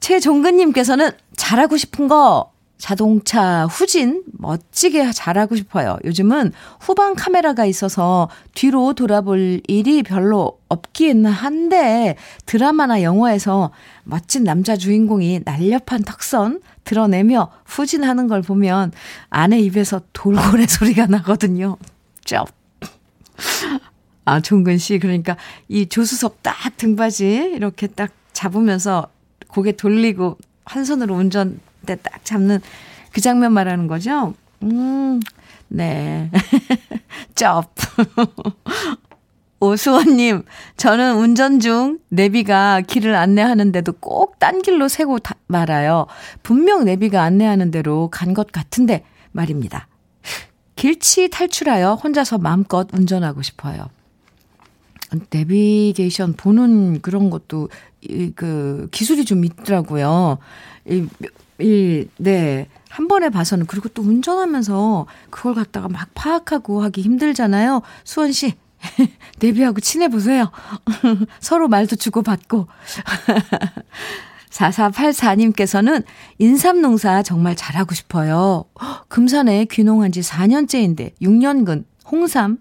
[0.05, 5.97] 최종근님께서는 잘하고 싶은 거 자동차 후진 멋지게 잘하고 싶어요.
[6.05, 13.71] 요즘은 후방 카메라가 있어서 뒤로 돌아볼 일이 별로 없긴 한데 드라마나 영화에서
[14.03, 18.93] 멋진 남자 주인공이 날렵한 턱선 드러내며 후진하는 걸 보면
[19.31, 21.79] 아내 입에서 돌고래 소리가 나거든요.
[22.27, 22.49] 쩝.
[24.27, 24.99] 아, 종근 씨.
[24.99, 25.39] 그러니까
[25.69, 29.09] 이 조수석 딱 등받이 이렇게 딱 잡으면서
[29.55, 32.61] 고개 돌리고 한 손으로 운전 때딱 잡는
[33.13, 34.35] 그 장면 말하는 거죠?
[34.65, 35.21] 음,
[35.69, 36.29] 네.
[37.37, 37.73] 쩝.
[39.61, 40.43] 오수원님,
[40.77, 46.07] 저는 운전 중 내비가 길을 안내하는데도 꼭 딴 길로 세고 다, 말아요.
[46.43, 49.87] 분명 내비가 안내하는 대로 간 것 같은데 말입니다.
[50.77, 53.87] 길치 탈출하여 혼자서 마음껏 운전하고 싶어요.
[55.31, 57.69] 내비게이션 보는 그런 것도,
[58.01, 60.39] 이, 그, 기술이 좀 있더라고요.
[60.87, 61.07] 이,
[61.61, 62.69] 이, 네.
[62.89, 67.83] 한 번에 봐서는 그리고 또 운전하면서 그걸 갖다가 막 파악하고 하기 힘들잖아요.
[68.05, 68.55] 수원 씨.
[69.41, 70.51] 데뷔하고 친해 보세요.
[71.41, 72.69] 서로 말도 주고받고.
[74.51, 76.05] 4484님께서는
[76.39, 78.65] 인삼농사 정말 잘하고 싶어요.
[79.09, 82.59] 금산에 귀농한 지 4년째인데 6년근 홍삼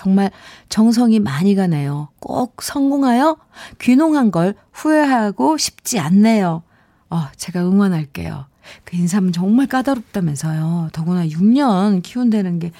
[0.00, 0.30] 정말
[0.70, 2.08] 정성이 많이 가네요.
[2.20, 3.36] 꼭 성공하여
[3.78, 6.62] 귀농한 걸 후회하고 싶지 않네요.
[7.10, 8.46] 어, 제가 응원할게요.
[8.84, 10.88] 그 인삼은 정말 까다롭다면서요.
[10.94, 12.72] 더구나 6년 키운다는 게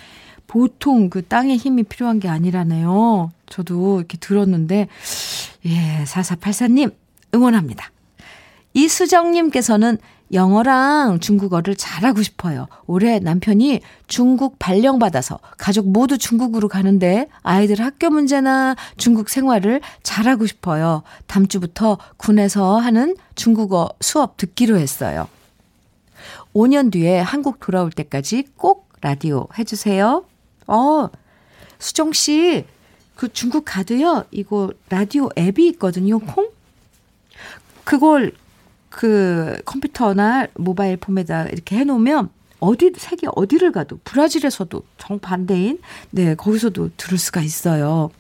[0.46, 3.30] 보통 그 땅에 힘이 필요한 게 아니라네요.
[3.50, 4.88] 저도 이렇게 들었는데,
[5.66, 6.94] 예, 4484님,
[7.34, 7.90] 응원합니다.
[8.72, 9.98] 이수정님께서는
[10.32, 12.66] 영어랑 중국어를 잘하고 싶어요.
[12.86, 21.02] 올해 남편이 중국 발령받아서 가족 모두 중국으로 가는데 아이들 학교 문제나 중국 생활을 잘하고 싶어요.
[21.26, 25.28] 다음 주부터 군에서 하는 중국어 수업 듣기로 했어요.
[26.54, 30.24] 5년 뒤에 한국 돌아올 때까지 꼭 라디오 해주세요.
[30.66, 31.08] 어,
[31.78, 32.64] 수정 씨,
[33.16, 36.48] 그 중국 가도요, 이거 라디오 앱이 있거든요, 콩?
[37.84, 38.32] 그걸
[38.90, 45.78] 그 컴퓨터나 모바일 폼에다 이렇게 해놓으면 어디 세계 어디를 가도 브라질에서도 정반대인
[46.10, 48.10] 네 거기서도 들을 수가 있어요.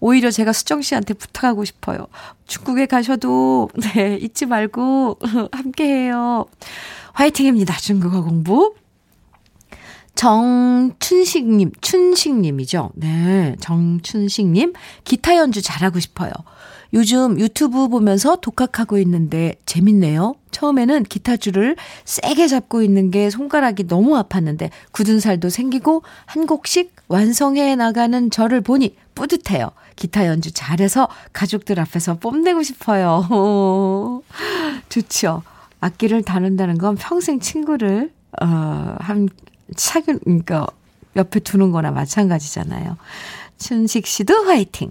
[0.00, 2.08] 오히려 제가 수정 씨한테 부탁하고 싶어요.
[2.46, 5.18] 중국에 가셔도 네 잊지 말고
[5.52, 6.46] 함께해요.
[7.14, 7.76] 화이팅입니다.
[7.78, 8.74] 중국어 공부.
[10.14, 12.90] 정춘식님, 춘식님이죠.
[12.94, 14.74] 네, 정춘식님.
[15.04, 16.32] 기타 연주 잘하고 싶어요.
[16.94, 20.34] 요즘 유튜브 보면서 독학하고 있는데 재밌네요.
[20.50, 27.76] 처음에는 기타줄을 세게 잡고 있는 게 손가락이 너무 아팠는데 굳은 살도 생기고 한 곡씩 완성해
[27.76, 29.70] 나가는 저를 보니 뿌듯해요.
[29.96, 34.22] 기타 연주 잘해서 가족들 앞에서 뽐내고 싶어요.
[34.88, 35.42] 좋죠.
[35.80, 39.28] 악기를 다룬다는 건 평생 친구를 어, 한
[39.76, 40.66] 차근 그러니까
[41.16, 42.96] 옆에 두는 거나 마찬가지잖아요.
[43.58, 44.90] 춘식 씨도 화이팅.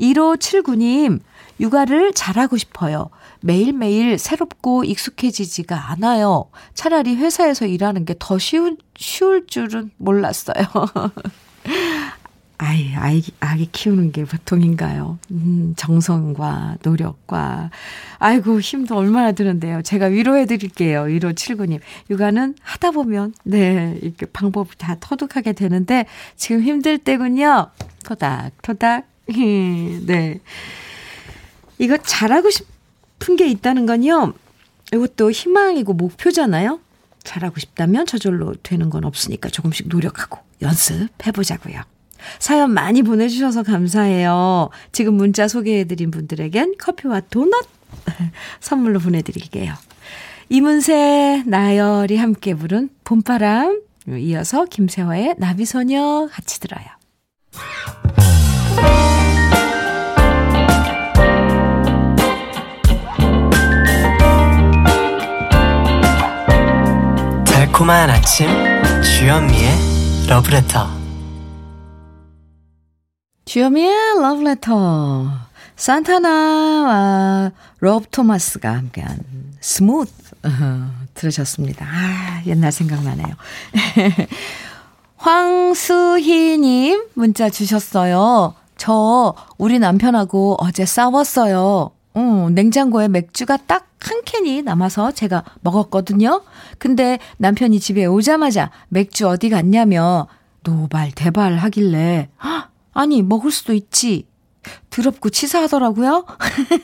[0.00, 1.20] 1579님,
[1.60, 3.10] 육아를 잘하고 싶어요.
[3.40, 6.46] 매일매일 새롭고 익숙해지지가 않아요.
[6.74, 10.64] 차라리 회사에서 일하는 게 더 쉬운, 쉬울 줄은 몰랐어요.
[12.58, 15.18] 아이, 아이, 아기 키우는 게 보통인가요?
[15.32, 17.70] 음, 정성과 노력과.
[18.18, 19.82] 아이고, 힘도 얼마나 드는데요.
[19.82, 21.02] 제가 위로해 드릴게요.
[21.06, 21.80] 1579님.
[22.08, 26.06] 육아는 하다 보면, 네, 이렇게 방법이 다 터득하게 되는데,
[26.36, 27.66] 지금 힘들 때군요.
[28.04, 29.11] 토닥, 토닥.
[29.26, 30.40] 네.
[31.78, 34.34] 이거 잘하고 싶은 게 있다는 건요.
[34.92, 36.80] 이것도 희망이고 목표잖아요.
[37.24, 41.82] 잘하고 싶다면 저절로 되는 건 없으니까 조금씩 노력하고 연습해보자고요.
[42.38, 44.70] 사연 많이 보내주셔서 감사해요.
[44.92, 47.66] 지금 문자 소개해드린 분들에겐 커피와 도넛
[48.60, 49.74] 선물로 보내드릴게요.
[50.48, 53.80] 이문세, 나열이 함께 부른 봄바람,
[54.18, 56.84] 이어서 김세화의 나비소녀 같이 들어요.
[67.82, 68.46] 달콤한 아침
[69.02, 69.70] 주현미의
[70.28, 70.86] 러브레터
[73.44, 75.28] 주현미의 러브레터
[75.74, 79.18] 산타나와 로브 토마스가 함께한
[79.60, 80.12] Smooth
[81.14, 81.84] 들으셨습니다.
[81.84, 83.34] 아 옛날 생각나네요.
[85.16, 88.54] 황수희님 문자 주셨어요.
[88.76, 91.90] 저 우리 남편하고 어제 싸웠어요.
[92.14, 96.42] 어, 냉장고에 맥주가 딱 한 캔이 남아서 제가 먹었거든요.
[96.78, 100.28] 근데 남편이 집에 오자마자 맥주 어디 갔냐며
[100.64, 102.28] 노발 대발 하길래
[102.92, 104.26] 아니 먹을 수도 있지.
[104.90, 106.24] 더럽고 치사하더라고요.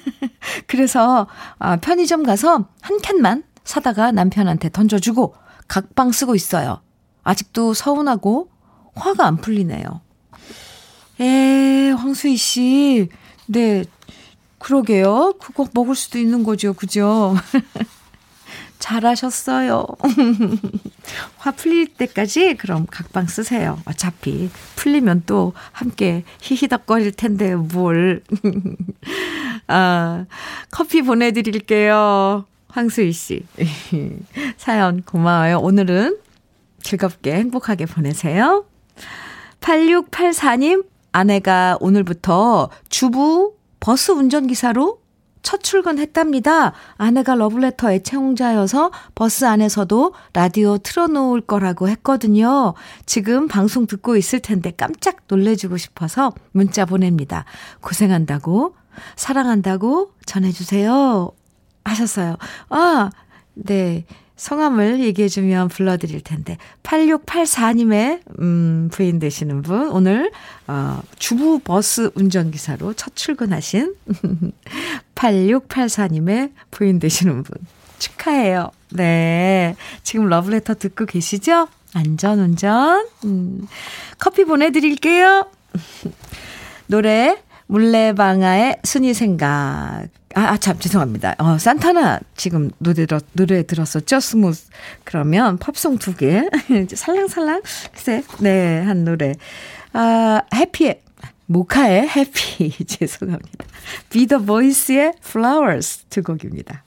[0.67, 5.35] 그래서 아, 편의점 가서 한 캔만 사다가 남편한테 던져주고
[5.69, 6.81] 각방 쓰고 있어요.
[7.23, 8.51] 아직도 서운하고
[8.95, 10.01] 화가 안 풀리네요.
[11.21, 13.09] 에, 황수희 씨.
[13.47, 13.85] 네,
[14.59, 15.35] 그러게요.
[15.41, 16.73] 그거 먹을 수도 있는 거죠.
[16.73, 17.35] 그죠?
[18.79, 19.87] 잘하셨어요.
[21.37, 23.81] 화 풀릴 때까지 그럼 각방 쓰세요.
[23.87, 28.23] 어차피 풀리면 또 함께 히히덕거릴 텐데 뭘.
[29.67, 30.27] 아,
[30.71, 32.47] 커피 보내드릴게요.
[32.69, 33.45] 황수희 씨.
[34.57, 35.59] 사연 고마워요.
[35.59, 36.19] 오늘은
[36.83, 38.65] 즐겁게 행복하게 보내세요.
[39.61, 45.01] 8684님, 아내가 오늘부터 주부 버스 운전기사로
[45.43, 46.73] 첫 출근했답니다.
[46.97, 52.75] 아내가 러브레터 애청자여서 버스 안에서도 라디오 틀어놓을 거라고 했거든요.
[53.07, 57.45] 지금 방송 듣고 있을 텐데 깜짝 놀래주고 싶어서 문자 보냅니다.
[57.81, 58.75] 고생한다고,
[59.17, 61.31] 사랑한다고 전해주세요.
[61.85, 62.37] 하셨어요.
[62.69, 63.11] 아,
[63.55, 64.05] 네.
[64.39, 70.31] 성함을 얘기해주면 불러드릴 텐데, 8684님의, 음, 부인 되시는 분, 오늘,
[70.67, 73.95] 어, 주부 버스 운전기사로 첫 출근하신
[75.15, 77.59] 8684님의 부인 되시는 분.
[77.99, 78.71] 축하해요.
[78.91, 79.75] 네.
[80.03, 81.69] 지금 러브레터 듣고 계시죠?
[81.95, 83.07] 안전 운전.
[83.25, 83.67] 음,
[84.19, 85.47] 커피 보내드릴게요.
[86.87, 90.09] 노래, 물레방아의 순이 생각.
[90.35, 91.35] 아, 아, 참, 죄송합니다.
[91.39, 94.21] 어, 산타나 지금 노래, 들었, 노래 들었었죠?
[94.21, 94.69] Smooth.
[95.05, 96.43] 그러면 팝송 두 개.
[96.95, 97.63] 살랑살랑.
[97.93, 99.35] 글쎄, 네, 한 노래.
[99.95, 101.01] 아, Happy의,
[101.47, 102.71] 모카의 Happy.
[102.87, 103.65] 죄송합니다.
[104.11, 106.85] Be The Voice의 Flowers 두 곡입니다.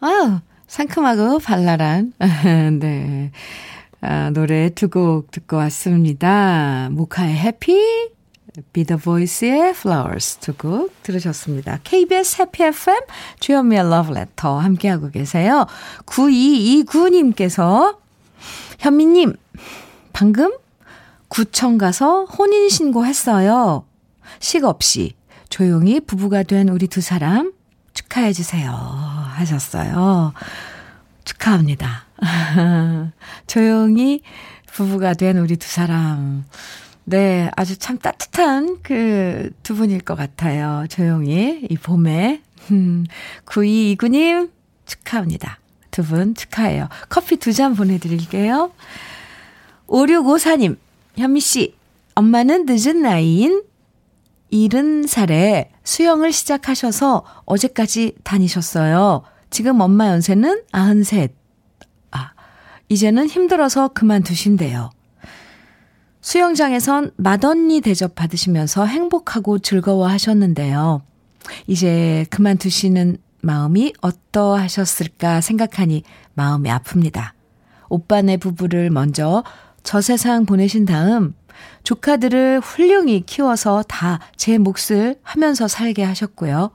[0.00, 2.12] 아유, 상큼하고 발랄한,
[2.80, 3.30] 네.
[4.02, 6.90] 아, 노래 두 곡 듣고 왔습니다.
[6.92, 7.74] 모카의 해피,
[8.72, 11.78] Be the Voice의 Flowers 두 곡 들으셨습니다.
[11.82, 13.00] KBS 해피 FM
[13.40, 15.66] 주현미의 Love Letter 함께하고 계세요.
[16.06, 17.98] 9229님께서
[18.78, 19.34] 현미님
[20.12, 20.52] 방금
[21.28, 23.84] 구청 가서 혼인 신고 했어요.
[24.38, 25.14] 식 없이
[25.48, 27.52] 조용히 부부가 된 우리 두 사람
[27.92, 28.70] 축하해 주세요.
[28.70, 30.32] 하셨어요.
[31.24, 32.04] 축하합니다.
[33.46, 34.22] 조용히
[34.72, 36.44] 부부가 된 우리 두 사람.
[37.06, 40.86] 네, 아주 참 따뜻한 그 두 분일 것 같아요.
[40.88, 42.42] 조용히, 이 봄에.
[43.46, 44.50] 9229님,
[44.86, 45.58] 축하합니다.
[45.90, 46.88] 두 분 축하해요.
[47.08, 48.72] 커피 두 잔 보내드릴게요.
[49.86, 50.76] 5654님,
[51.16, 51.76] 현미씨,
[52.14, 53.62] 엄마는 늦은 나이인
[54.52, 59.22] 70살에 수영을 시작하셔서 어제까지 다니셨어요.
[59.50, 61.28] 지금 엄마 연세는 93.
[62.12, 62.30] 아,
[62.88, 64.90] 이제는 힘들어서 그만두신대요.
[66.24, 71.02] 수영장에선 맏언니 대접 받으시면서 행복하고 즐거워 하셨는데요.
[71.66, 77.32] 이제 그만두시는 마음이 어떠하셨을까 생각하니 마음이 아픕니다.
[77.90, 79.44] 오빠네 부부를 먼저
[79.82, 81.34] 저 세상 보내신 다음
[81.82, 86.70] 조카들을 훌륭히 키워서 다 제 몫을 하면서 살게 하셨고요.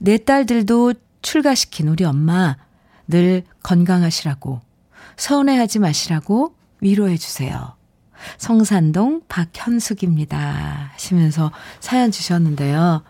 [0.00, 2.56] 내 딸들도 출가시킨 우리 엄마
[3.08, 4.60] 늘 건강하시라고
[5.16, 7.75] 서운해하지 마시라고 위로해 주세요.
[8.38, 10.90] 성산동 박현숙입니다.
[10.92, 13.02] 하시면서 사연 주셨는데요.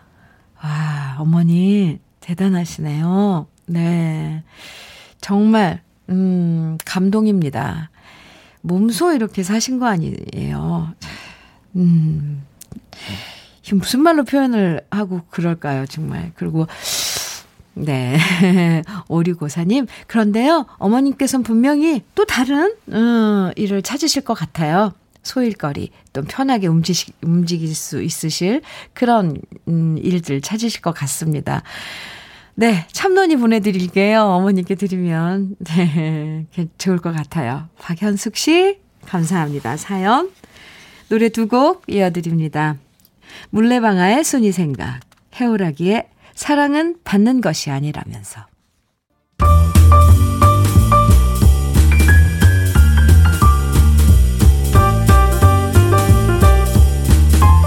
[0.63, 3.47] 와, 어머니 대단하시네요.
[3.67, 4.43] 네.
[5.21, 7.89] 정말 음, 감동입니다.
[8.61, 10.93] 몸소 이렇게 사신 거 아니에요.
[11.75, 12.43] 음,
[13.73, 16.31] 무슨 말로 표현을 하고 그럴까요, 정말.
[16.35, 16.67] 그리고,
[17.85, 18.17] 네.
[19.07, 19.87] 오리고사님.
[20.07, 24.93] 그런데요, 어머님께서는 분명히 또 다른, 음, 일을 찾으실 것 같아요.
[25.23, 28.61] 소일거리, 또 편하게 움직이, 움직일 수 있으실
[28.93, 29.37] 그런,
[29.67, 31.63] 음, 일들 찾으실 것 같습니다.
[32.55, 34.21] 네, 참론이 보내드릴게요.
[34.23, 36.45] 어머니께 드리면, 네,
[36.77, 37.67] 좋을 것 같아요.
[37.79, 39.77] 박현숙 씨, 감사합니다.
[39.77, 40.31] 사연.
[41.09, 42.75] 노래 두 곡 이어드립니다.
[43.51, 44.99] 물레방아의 순이 생각,
[45.39, 46.07] 해오라기의
[46.37, 48.45] 사랑은 받는 것이 아니라면서.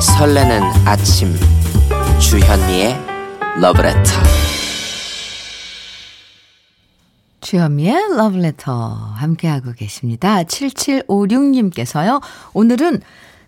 [0.00, 1.34] 설레는 아침
[2.20, 2.96] 주현미의
[3.60, 4.00] 러브레터
[7.40, 8.72] 주현미의 러브레터
[9.16, 10.44] 함께하고 계십니다.
[10.44, 12.22] 7756님께서요.
[12.54, 13.00] 오늘은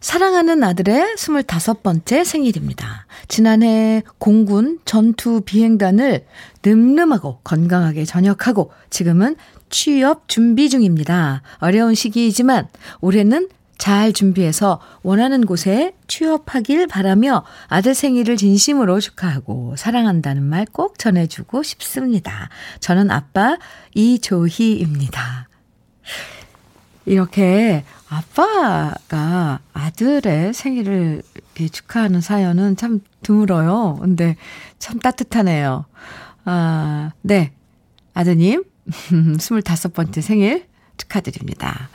[0.03, 3.07] 사랑하는 아들의 25번째 생일입니다.
[3.29, 6.27] 지난해 공군 전투 비행단을
[6.65, 9.37] 늠름하고 건강하게 전역하고 지금은
[9.71, 11.43] 취업 준비 중입니다.
[11.59, 12.67] 어려운 시기이지만
[13.01, 21.63] 올해는 잘 준비해서 원하는 곳에 취업하길 바라며 아들 생일을 진심으로 축하하고 사랑한다는 말 꼭 전해주고
[21.63, 22.49] 싶습니다.
[22.81, 23.57] 저는 아빠
[23.95, 25.49] 이조희입니다.
[27.05, 31.23] 이렇게 아빠가 아들의 생일을
[31.71, 33.99] 축하하는 사연은 참 드물어요.
[34.01, 34.37] 근데
[34.79, 35.85] 참 따뜻하네요.
[36.45, 37.53] 아, 네.
[38.15, 41.89] 아드님, 25번째 생일 축하드립니다.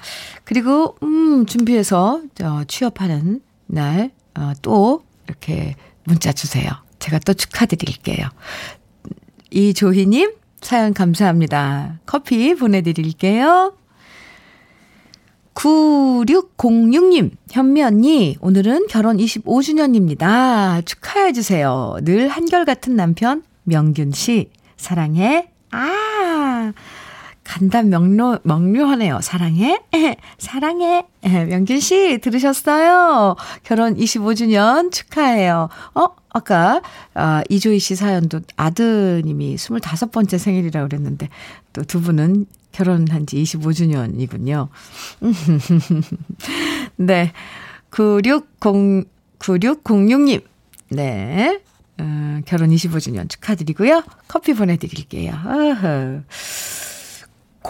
[0.44, 6.70] 그리고, 음, 준비해서, 저, 취업하는 날, 어, 또, 이렇게 문자 주세요.
[7.00, 8.28] 제가 또 축하드릴게요.
[9.52, 12.00] 이조희님, 사연 감사합니다.
[12.06, 13.74] 커피 보내드릴게요.
[15.58, 20.86] 9606님, 현미 언니, 오늘은 결혼 25주년입니다.
[20.86, 21.98] 축하해주세요.
[22.04, 25.50] 늘 한결같은 남편, 명균 씨, 사랑해.
[25.72, 26.74] 아,
[27.44, 29.20] 간단 명료, 명료하네요.
[29.24, 29.82] 사랑해?
[30.38, 31.06] 사랑해.
[31.24, 33.36] 명균 씨, 들으셨어요?
[33.64, 35.70] 결혼 25주년 축하해요.
[35.96, 36.84] 어, 아까,
[37.16, 41.30] 아, 이조희 씨 사연도 아드님이 25번째 생일이라고 그랬는데,
[41.74, 42.46] 또 두 분은
[42.78, 44.68] 결혼한 지 25주년이군요.
[46.98, 47.34] 네.
[47.90, 49.10] 9606,
[49.40, 50.44] 9606님.
[50.92, 51.60] 네.
[52.00, 54.04] 어, 결혼 25주년 축하드리고요.
[54.28, 55.34] 커피 보내드릴게요.
[55.34, 56.22] 어허.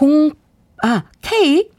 [0.00, 0.30] 0,
[0.82, 1.70] 아, K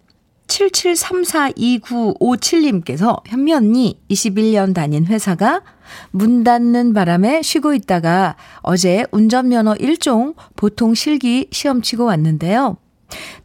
[0.47, 5.61] 77342957님께서 현미 언니 21년 다닌 회사가
[6.09, 12.77] 문 닫는 바람에 쉬고 있다가 어제 운전면허 1종 보통 실기 시험 치고 왔는데요.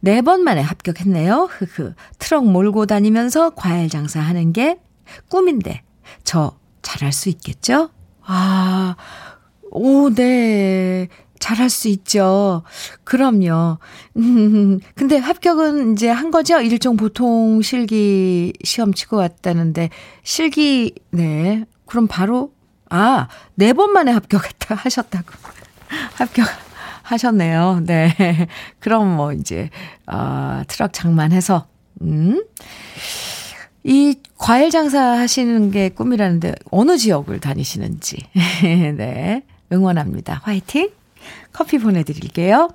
[0.01, 1.49] 네 번 만에 합격했네요.
[1.51, 1.93] 흐흐.
[2.19, 4.79] 트럭 몰고 다니면서 과일 장사하는 게
[5.29, 5.81] 꿈인데
[6.23, 7.89] 저 잘할 수 있겠죠?
[8.23, 8.95] 아,
[9.71, 11.07] 오, 네.
[11.39, 12.63] 잘할 수 있죠.
[13.03, 13.77] 그럼요.
[14.17, 16.59] 음, 근데 합격은 이제 한 거죠?
[16.61, 19.89] 일종 보통 실기 시험 치고 왔다는데,
[20.23, 21.65] 실기, 네.
[21.85, 22.51] 그럼 바로,
[22.89, 25.25] 아, 네 번 만에 합격했다, 하셨다고.
[26.15, 26.47] 합격
[27.05, 27.81] 하셨네요.
[27.85, 28.13] 네.
[28.79, 29.69] 그럼 뭐 이제,
[30.07, 31.67] 어, 트럭 장만해서,
[32.01, 32.43] 음.
[33.83, 38.17] 이 과일 장사 하시는 게 꿈이라는데, 어느 지역을 다니시는지.
[38.97, 39.43] 네.
[39.71, 40.41] 응원합니다.
[40.43, 40.89] 화이팅!
[41.53, 42.69] 커피 보내드릴게요.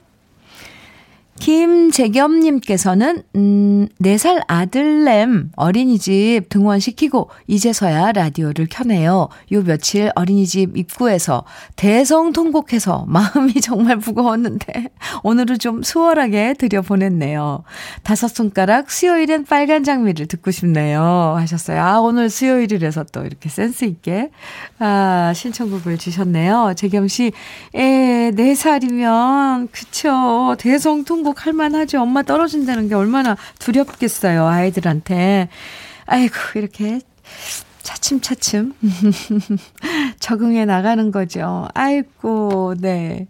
[1.41, 9.29] 김재겸님께서는, 음, 4살 아들냄 어린이집 등원시키고 이제서야 라디오를 켜네요.
[9.53, 11.45] 요 며칠 어린이집 입구에서
[11.77, 14.91] 대성통곡해서 마음이 정말 무거웠는데
[15.23, 17.65] 오늘은 좀 수월하게 들여보냈네요.
[18.03, 21.35] 다섯 손가락 수요일엔 빨간 장미를 듣고 싶네요.
[21.39, 21.81] 하셨어요.
[21.81, 24.31] 아, 오늘 수요일이라서 또 이렇게 센스있게,
[24.79, 26.75] 아, 신청곡을 주셨네요.
[26.77, 27.33] 재겸씨,
[27.75, 30.55] 에, 4살이면, 그쵸.
[30.59, 32.01] 대성통곡 극복할 만하죠.
[32.01, 34.47] 엄마 떨어진다는 게 얼마나 두렵겠어요.
[34.47, 35.49] 아이들한테.
[36.07, 37.01] 아이고, 이렇게
[37.83, 38.75] 차츰차츰
[40.19, 41.69] 적응해 나가는 거죠.
[41.75, 43.27] 아이고, 네.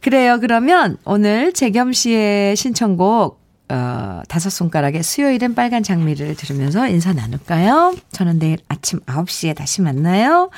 [0.00, 0.38] 그래요.
[0.40, 7.96] 그러면 오늘 재겸 씨의 신청곡, 어, 다섯 손가락의 수요일엔 빨간 장미를 들으면서 인사 나눌까요?
[8.12, 10.50] 저는 내일 아침 9시에 다시 만나요.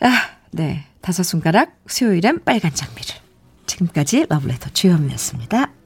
[0.00, 0.08] 아,
[0.50, 0.84] 네.
[1.00, 3.23] 다섯 손가락, 수요일엔 빨간 장미를.
[3.66, 5.83] 지금까지 러블레터 주현미였습니다.